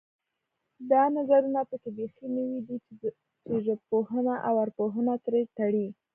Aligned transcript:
دا 0.91 1.01
نظرونه 1.17 1.61
پکې 1.69 1.89
بیخي 1.97 2.25
نوي 2.35 2.59
دي 2.67 2.77
چې 2.85 2.93
ژبپوهنه 3.65 4.33
او 4.47 4.53
ارواپوهنه 4.63 5.13
سره 5.23 5.39
تړي 5.57 5.87